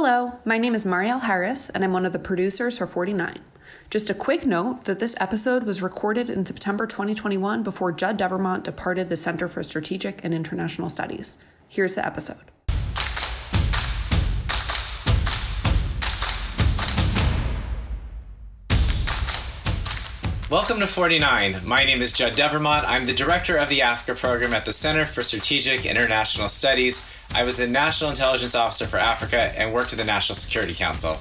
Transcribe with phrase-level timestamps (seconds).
[0.00, 3.40] Hello, my name is Marielle Harris, and I'm one of the producers for 49.
[3.90, 8.62] Just a quick note that this episode was recorded in September 2021 before Judd Devermont
[8.62, 11.38] departed the Center for Strategic and International Studies.
[11.66, 12.52] Here's the episode.
[20.50, 21.56] Welcome to 49.
[21.66, 22.88] My name is Judd Devermont.
[22.88, 27.04] I'm the director of the Africa program at the Center for Strategic International Studies.
[27.34, 31.18] I was a National Intelligence Officer for Africa and worked at the National Security Council.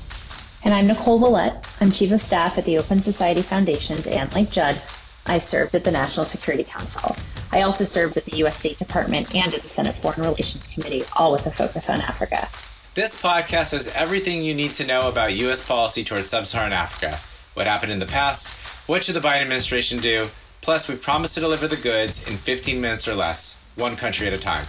[0.64, 1.68] And I'm Nicole Willett.
[1.82, 4.82] I'm Chief of Staff at the Open Society Foundations, and like Judd,
[5.26, 7.14] I served at the National Security Council.
[7.52, 8.58] I also served at the U.S.
[8.58, 12.48] State Department and at the Senate Foreign Relations Committee, all with a focus on Africa.
[12.94, 15.68] This podcast has everything you need to know about U.S.
[15.68, 17.20] policy towards sub Saharan Africa.
[17.56, 20.28] What happened in the past, what should the Biden administration do?
[20.62, 24.34] Plus, we promise to deliver the goods in 15 minutes or less, one country at
[24.34, 24.66] a time.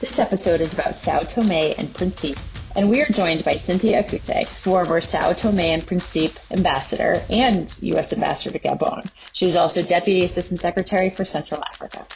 [0.00, 2.38] This episode is about Sao Tome and Principe,
[2.74, 8.14] and we are joined by Cynthia Akuetteh, former Sao Tome and Principe ambassador and U.S.
[8.14, 9.10] ambassador to Gabon.
[9.34, 12.06] She was also Deputy Assistant Secretary for Central Africa.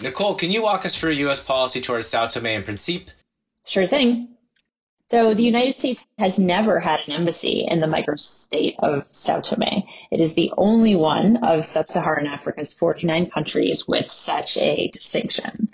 [0.00, 1.42] Nicole, can you walk us through U.S.
[1.42, 3.10] policy towards Sao Tome and Principe?
[3.66, 4.28] Sure thing.
[5.08, 9.82] So the United States has never had an embassy in the microstate of Sao Tome.
[10.12, 15.68] It is the only one of sub-Saharan Africa's 49 countries with such a distinction.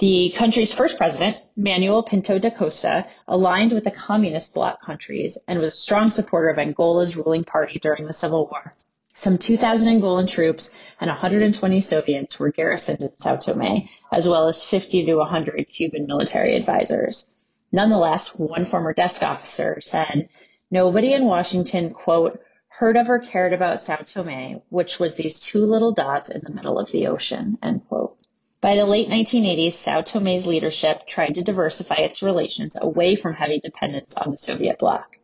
[0.00, 5.58] The country's first president, Manuel Pinto da Costa, aligned with the communist bloc countries and
[5.60, 8.74] was a strong supporter of Angola's ruling party during the Civil War.
[9.18, 14.62] Some 2,000 Angolan troops and 120 Soviets were garrisoned in Sao Tome, as well as
[14.62, 17.30] 50 to 100 Cuban military advisors.
[17.72, 20.28] Nonetheless, one former desk officer said,
[20.70, 25.64] nobody in Washington, quote, heard of or cared about Sao Tome, which was these two
[25.64, 28.18] little dots in the middle of the ocean, end quote.
[28.60, 33.60] By the late 1980s, Sao Tome's leadership tried to diversify its relations away from heavy
[33.60, 35.15] dependence on the Soviet bloc.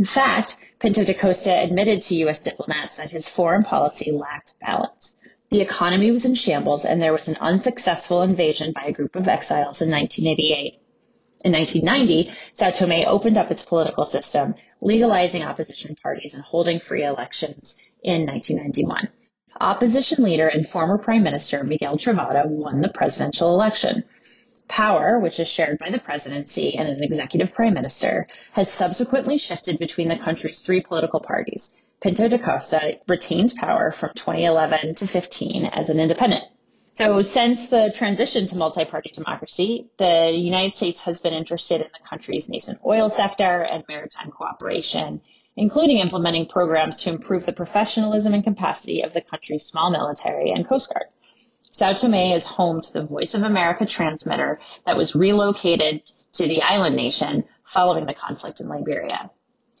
[0.00, 2.40] In fact, Pinto da Costa admitted to U.S.
[2.40, 5.18] diplomats that his foreign policy lacked balance.
[5.50, 9.28] The economy was in shambles, and there was an unsuccessful invasion by a group of
[9.28, 10.80] exiles in 1988.
[11.44, 17.04] In 1990, Sao Tome opened up its political system, legalizing opposition parties and holding free
[17.04, 19.06] elections in 1991.
[19.60, 24.04] Opposition leader and former Prime Minister Miguel Trovoada won the presidential election.
[24.70, 29.80] Power, which is shared by the presidency and an executive prime minister, has subsequently shifted
[29.80, 31.82] between the country's three political parties.
[32.00, 36.44] Pinto da Costa retained power from 2011 to 15 as an independent.
[36.92, 41.88] So, since the transition to multi party democracy, the United States has been interested in
[41.92, 45.20] the country's nascent oil sector and maritime cooperation,
[45.56, 50.68] including implementing programs to improve the professionalism and capacity of the country's small military and
[50.68, 51.06] Coast Guard.
[51.72, 56.62] Sao Tome is home to the Voice of America transmitter that was relocated to the
[56.62, 59.30] island nation following the conflict in Liberia.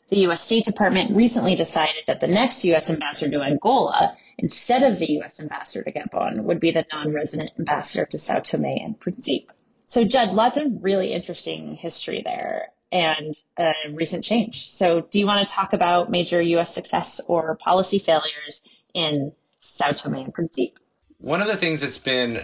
[0.08, 0.40] The U.S.
[0.40, 2.90] State Department recently decided that the next U.S.
[2.90, 5.40] ambassador to Angola, instead of the U.S.
[5.40, 9.48] ambassador to Gabon, would be the non-resident ambassador to Sao Tome and Principe.
[9.86, 14.68] So, Judd, lots of really interesting history there and a recent change.
[14.70, 16.72] So, do you want to talk about major U.S.
[16.72, 18.62] success or policy failures
[18.94, 20.74] in Sao Tome and Principe?
[21.22, 22.40] One of the things that's been,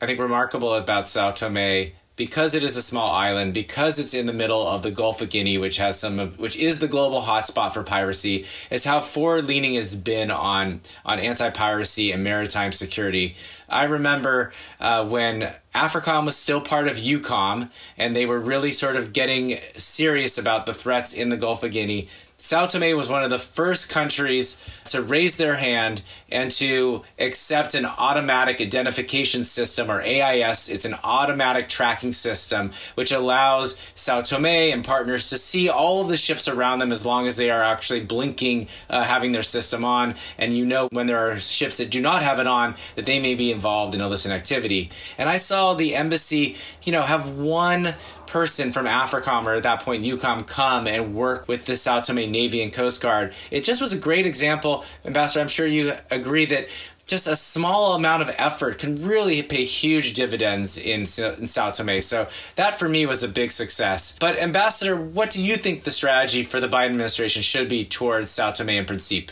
[0.00, 4.24] I think, remarkable about Sao Tome, because it is a small island, because it's in
[4.24, 7.20] the middle of the Gulf of Guinea, which has some of, which is the global
[7.20, 13.34] hotspot for piracy, is how forward-leaning it's been on on anti-piracy and maritime security.
[13.68, 18.96] I remember uh, when AFRICOM was still part of EUCOM, and they were really sort
[18.96, 22.08] of getting serious about the threats in the Gulf of Guinea.
[22.36, 27.74] Sao Tome was one of the first countries to raise their hand and to accept
[27.74, 30.68] an automatic identification system or AIS.
[30.68, 36.08] It's an automatic tracking system which allows Sao Tome and partners to see all of
[36.08, 39.84] the ships around them as long as they are actually blinking, uh, having their system
[39.84, 40.14] on.
[40.36, 43.20] And you know when there are ships that do not have it on that they
[43.20, 44.90] may be involved in illicit activity.
[45.18, 47.94] And I saw the embassy, you know, have one
[48.34, 52.16] person from AFRICOM or at that point EUCOM come and work with the Sao Tome
[52.32, 53.32] Navy and Coast Guard.
[53.52, 55.40] It just was a great example, Ambassador.
[55.40, 56.66] I'm sure you agree that
[57.06, 62.00] just a small amount of effort can really pay huge dividends in, in Sao Tome.
[62.00, 62.26] So
[62.56, 64.18] that for me was a big success.
[64.18, 68.32] But Ambassador, what do you think the strategy for the Biden administration should be towards
[68.32, 69.30] Sao Tome and Principe?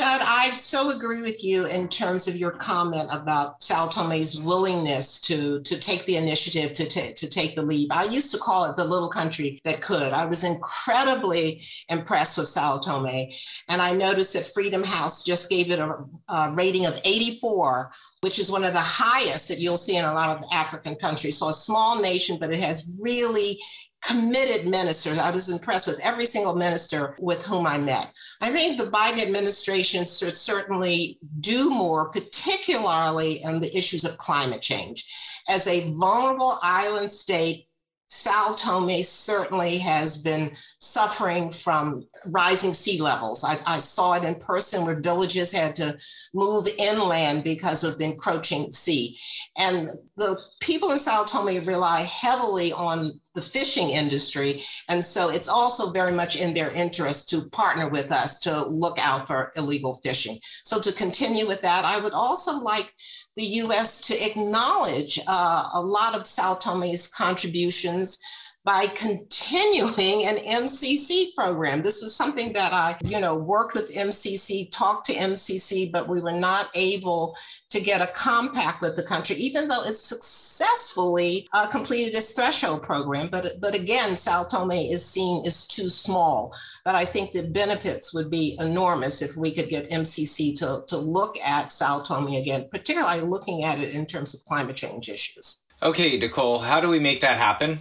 [0.00, 5.20] Judd, I so agree with you in terms of your comment about Sao Tome's willingness
[5.20, 7.92] to, to take the initiative, to, t- to take the lead.
[7.92, 10.14] I used to call it the little country that could.
[10.14, 11.60] I was incredibly
[11.90, 13.28] impressed with Sao Tome.
[13.68, 16.02] And I noticed that Freedom House just gave it a,
[16.32, 17.90] a rating of 84
[18.22, 21.38] which is one of the highest that you'll see in a lot of African countries.
[21.38, 23.56] So a small nation, but it has really
[24.02, 25.18] committed ministers.
[25.18, 28.12] I was impressed with every single minister with whom I met.
[28.42, 34.62] I think the Biden administration should certainly do more, particularly on the issues of climate
[34.62, 35.04] change.
[35.48, 37.66] As a vulnerable island state,
[38.12, 43.44] Sao Tome certainly has been suffering from rising sea levels.
[43.44, 45.96] I, I, saw it in person where villages had to
[46.34, 49.16] move inland because of the encroaching sea.
[49.56, 54.62] And the people in Sao Tome rely heavily on the fishing industry.
[54.88, 58.98] And so it's also very much in their interest to partner with us to look
[59.00, 60.38] out for illegal fishing.
[60.42, 62.94] So to continue with that, I would also like
[63.36, 64.06] the U.S.
[64.08, 68.18] to acknowledge uh, a lot of Sao Tome's contributions
[68.64, 71.78] by continuing an MCC program.
[71.78, 76.20] This was something that I, you know, worked with MCC, talked to MCC, but we
[76.20, 77.34] were not able
[77.70, 82.82] to get a compact with the country, even though it successfully uh, completed its threshold
[82.82, 83.28] program.
[83.28, 86.54] But, but again, Sao Tome is seen as too small.
[86.84, 90.98] But I think the benefits would be enormous if we could get MCC to, to
[90.98, 95.66] look at Sao Tome again, particularly looking at it in terms of climate change issues.
[95.82, 97.78] Okay, Nicole, how do we make that happen?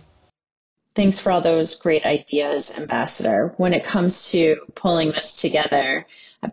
[1.00, 3.54] Thanks for all those great ideas, Ambassador.
[3.56, 6.06] When it comes to pulling this together,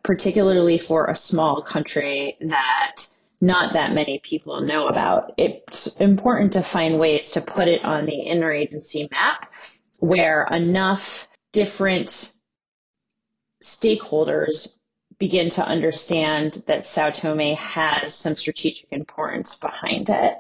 [0.05, 3.07] particularly for a small country that
[3.41, 8.07] not that many people know about, it's important to find ways to put it on
[8.07, 9.53] the interagency map
[9.99, 12.33] where enough different
[13.65, 14.79] stakeholders
[15.19, 20.37] begin to understand that Sao Tome has some strategic importance behind it.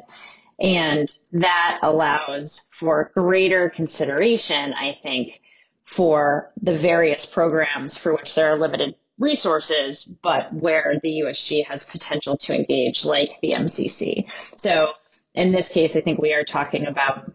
[0.58, 5.42] And that allows for greater consideration, I think,
[5.84, 11.88] for the various programs for which there are limited resources, but where the USG has
[11.90, 14.30] potential to engage, like the MCC.
[14.58, 14.92] So
[15.34, 17.32] in this case, I think we are talking about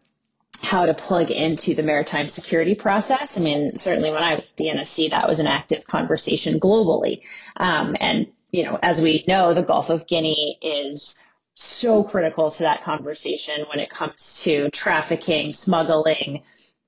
[0.64, 3.40] how to plug into the maritime security process.
[3.40, 7.22] I mean, certainly when I was at the NSC, that was an active conversation globally.
[7.58, 11.26] Um, and, you know, as we know, the Gulf of Guinea is
[11.62, 16.44] so critical to that conversation when it comes to trafficking, smuggling,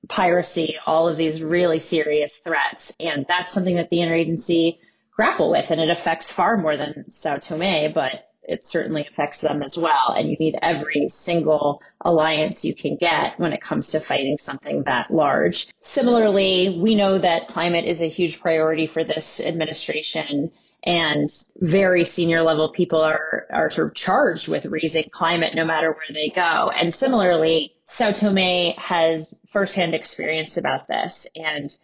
[0.08, 2.96] piracy, all of these really serious threats.
[3.00, 4.78] And that's something that the interagency
[5.12, 9.62] grapple with, and it affects far more than Sao Tome, but it certainly affects them
[9.62, 10.14] as well.
[10.16, 14.82] And you need every single alliance you can get when it comes to fighting something
[14.82, 15.68] that large.
[15.80, 20.50] Similarly, we know that climate is a huge priority for this administration
[20.84, 25.90] and very senior level people are, are sort of charged with raising climate no matter
[25.90, 26.70] where they go.
[26.70, 31.28] And similarly, Sao Tome has firsthand experience about this.
[31.34, 31.74] And,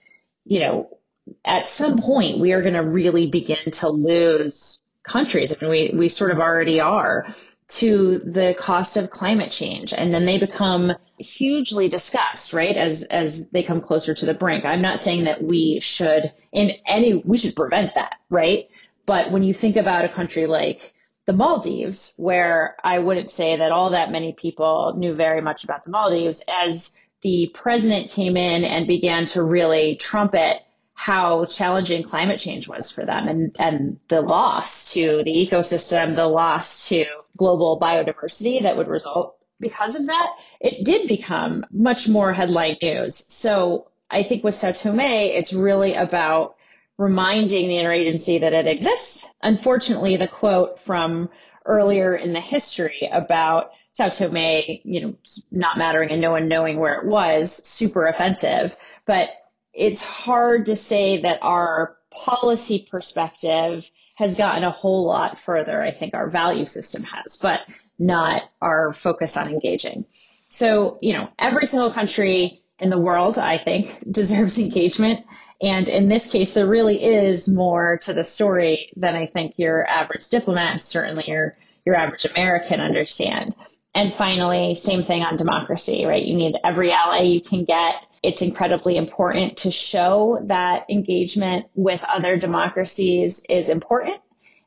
[0.44, 0.98] you know,
[1.44, 5.54] at some point we are going to really begin to lose countries.
[5.54, 7.26] I mean, we, we sort of already are
[7.68, 9.94] to the cost of climate change.
[9.94, 12.76] And then they become hugely discussed, right?
[12.76, 14.64] As, as they come closer to the brink.
[14.64, 18.68] I'm not saying that we should in any, we should prevent that, right?
[19.10, 20.94] But when you think about a country like
[21.26, 25.82] the Maldives, where I wouldn't say that all that many people knew very much about
[25.82, 30.58] the Maldives, as the president came in and began to really trumpet
[30.94, 36.28] how challenging climate change was for them and, and the loss to the ecosystem, the
[36.28, 37.04] loss to
[37.36, 43.16] global biodiversity that would result because of that, it did become much more headline news.
[43.34, 46.54] So I think with Sao Tome, it's really about
[47.00, 49.32] reminding the interagency that it exists.
[49.42, 51.30] Unfortunately, the quote from
[51.64, 54.36] earlier in the history about Sao Tome,
[54.84, 55.14] you know,
[55.50, 58.76] not mattering and no one knowing where it was, super offensive.
[59.06, 59.30] But
[59.72, 65.80] it's hard to say that our policy perspective has gotten a whole lot further.
[65.80, 67.62] I think our value system has, but
[67.98, 70.04] not our focus on engaging.
[70.50, 75.24] So, you know, every single country in the world, I think, deserves engagement.
[75.62, 79.86] And in this case, there really is more to the story than I think your
[79.86, 83.54] average diplomat, certainly your, your average American understand.
[83.94, 86.24] And finally, same thing on democracy, right?
[86.24, 88.06] You need every ally you can get.
[88.22, 94.20] It's incredibly important to show that engagement with other democracies is important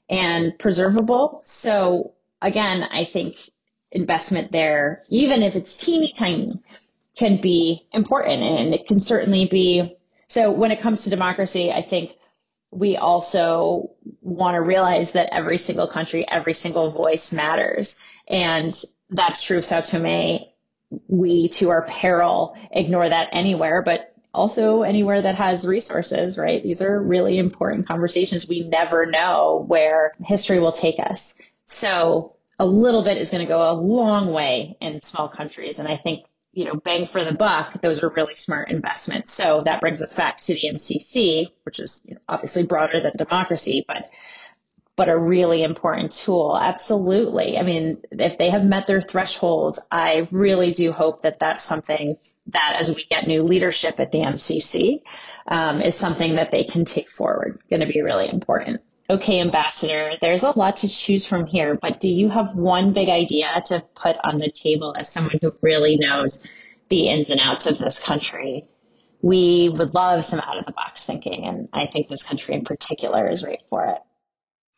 [0.10, 1.42] and preservable.
[1.44, 3.36] So again, I think
[3.92, 6.60] investment there, even if it's teeny tiny,
[7.18, 9.96] can be important and it can certainly be
[10.34, 12.18] so when it comes to democracy, I think
[12.72, 18.02] we also want to realize that every single country, every single voice matters.
[18.28, 18.74] And
[19.12, 20.40] that's true of Sao Tome.
[21.08, 26.64] We, to our peril, ignore that anywhere, but also anywhere that has resources, right?
[26.64, 28.50] These are really important conversations.
[28.50, 31.40] We never know where history will take us.
[31.68, 35.78] So a little bit is going to go a long way in small countries.
[35.78, 39.34] And I think you know, bang for the buck, those are really smart investments.
[39.34, 43.14] So that brings us back to the MCC, which is you know, obviously broader than
[43.18, 44.10] democracy, but
[44.96, 46.56] but a really important tool.
[46.56, 47.58] Absolutely.
[47.58, 52.18] I mean, if they have met their thresholds, I really do hope that that's something
[52.48, 55.02] that, as we get new leadership at the MCC,
[55.48, 57.60] um, is something that they can take forward.
[57.72, 58.82] Going to be really important.
[59.10, 63.10] Okay, Ambassador, there's a lot to choose from here, but do you have one big
[63.10, 66.48] idea to put on the table as someone who really knows
[66.88, 68.64] the ins and outs of this country?
[69.22, 72.64] We would love some out of the box thinking, and I think this country in
[72.64, 74.00] particular is right for it.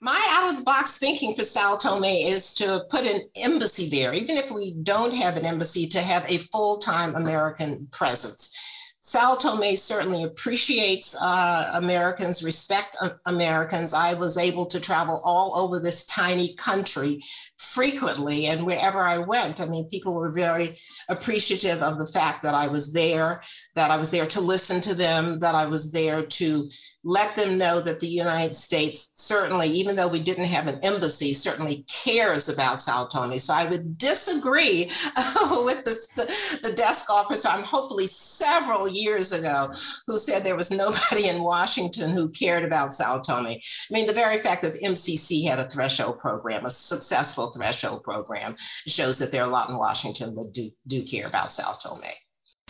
[0.01, 4.13] My out of the box thinking for Sao Tome is to put an embassy there,
[4.13, 8.57] even if we don't have an embassy, to have a full time American presence
[9.07, 12.97] Sao Tome certainly appreciates uh, Americans, respect
[13.27, 13.93] Americans.
[13.93, 17.21] I was able to travel all over this tiny country
[17.55, 20.75] frequently, and wherever I went, I mean, people were very
[21.07, 23.43] appreciative of the fact that I was there,
[23.75, 26.67] that I was there to listen to them, that I was there to
[27.05, 31.33] let them know that the United States certainly, even though we didn't have an embassy,
[31.33, 33.37] certainly cares about Sao Tome.
[33.37, 39.71] So I would disagree with the, the desk officer, I'm hopefully several years ago,
[40.07, 43.45] who said there was nobody in Washington who cared about Sao Tome.
[43.45, 48.03] I mean, the very fact that the MCC had a threshold program, a successful threshold
[48.03, 48.55] program,
[48.87, 52.01] shows that there are a lot in Washington that do, do care about Sao Tome.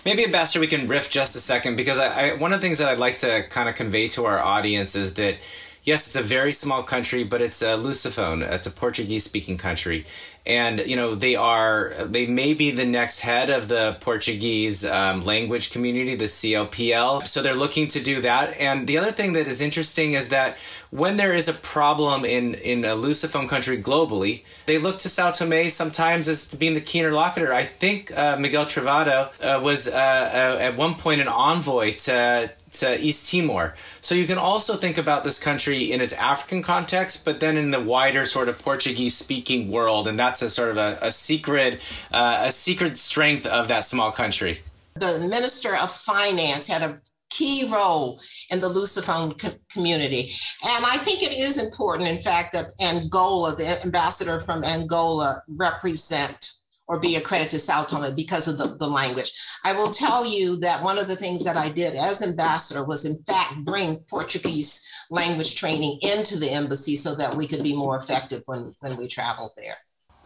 [0.05, 2.77] Maybe, Ambassador, we can riff just a second because I, I, one of the things
[2.77, 5.37] that I'd like to kind of convey to our audience is that
[5.85, 8.41] yes, it's a very small country, but it's a Lusophone.
[8.41, 10.05] It's a Portuguese speaking country
[10.47, 15.21] and you know they are they may be the next head of the Portuguese um,
[15.21, 17.25] language community, the CLPL.
[17.25, 18.55] So they're looking to do that.
[18.59, 20.57] And the other thing that is interesting is that
[20.91, 25.31] when there is a problem in in a Lusophone country globally, they look to Sao
[25.31, 27.51] Tome sometimes as being the key interlocutor.
[27.51, 32.51] I think uh, Miguel Trovoada uh, was uh, uh, at one point an envoy to
[32.79, 33.73] to East Timor.
[34.01, 37.71] So you can also think about this country in its African context, but then in
[37.71, 41.79] the wider sort of Portuguese speaking world, and that's a sort of a, a secret
[42.13, 44.59] uh, a secret strength of that small country.
[44.95, 46.97] The Minister of Finance had a
[47.29, 48.19] key role
[48.51, 50.21] in the Lusophone co- community.
[50.21, 56.54] And I think it is important, in fact, that Angola, the ambassador from Angola, represent
[56.87, 59.31] or be accredited to Sao Tome because of the, the language.
[59.63, 63.05] I will tell you that one of the things that I did as ambassador was,
[63.05, 67.97] in fact, bring Portuguese language training into the embassy so that we could be more
[67.97, 69.77] effective when, when we traveled there.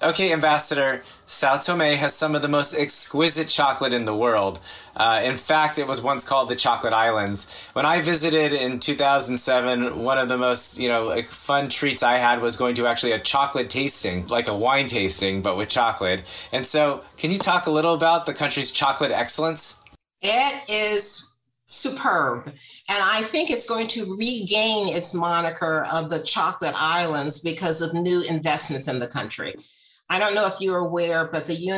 [0.01, 4.61] Okay, Ambassador, Sao Tome has some of the most exquisite chocolate in the world.
[4.95, 7.67] Uh, in fact, it was once called the Chocolate Islands.
[7.73, 12.41] When I visited in 2007, one of the most, you know, fun treats I had
[12.41, 16.21] was going to actually a chocolate tasting, like a wine tasting, but with chocolate.
[16.53, 19.83] And so, can you talk a little about the country's chocolate excellence?
[20.21, 22.47] It is superb.
[22.47, 22.55] And
[22.89, 28.23] I think it's going to regain its moniker of the Chocolate Islands because of new
[28.29, 29.55] investments in the country.
[30.09, 31.69] I don't know if you're aware, but the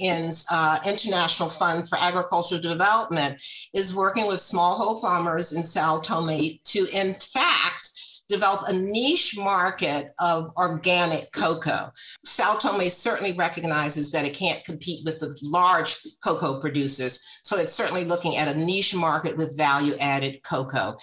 [0.00, 3.34] UN's uh, International Fund for Agricultural Development
[3.74, 7.90] is working with smallholder farmers in Sao Tome to, in fact,
[8.28, 11.90] develop a niche market of organic cocoa.
[12.24, 17.40] Sao Tome certainly recognizes that it can't compete with the large cocoa producers.
[17.42, 20.96] So it's certainly looking at a niche market with value added cocoa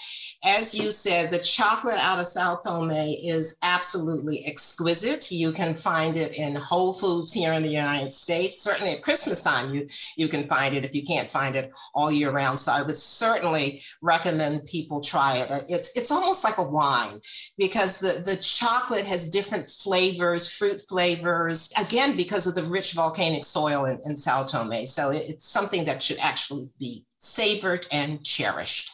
[0.43, 5.31] as you said, the chocolate out of Sao Tome is absolutely exquisite.
[5.31, 8.61] You can find it in Whole Foods here in the United States.
[8.61, 9.85] Certainly at Christmas time, you,
[10.17, 12.57] you can find it if you can't find it all year round.
[12.57, 15.51] So I would certainly recommend people try it.
[15.51, 17.21] Uh, it's, it's almost like a wine
[17.57, 23.43] because the, the chocolate has different flavors, fruit flavors, again, because of the rich volcanic
[23.43, 24.87] soil in, in Sao Tome.
[24.87, 28.91] So it's something that should actually be savored and cherished.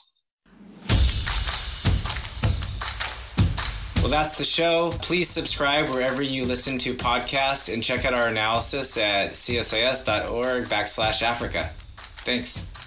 [4.07, 4.91] Well, that's the show.
[5.01, 11.21] Please subscribe wherever you listen to podcasts and check out our analysis at csis.org backslash
[11.21, 11.69] Africa.
[12.23, 12.86] Thanks.